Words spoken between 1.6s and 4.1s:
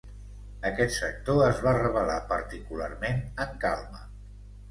va revelar particularment en calma.